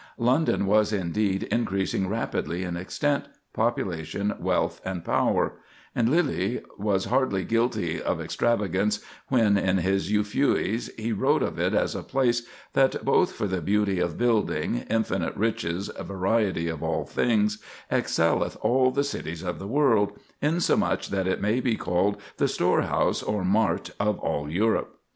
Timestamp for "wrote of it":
11.13-11.75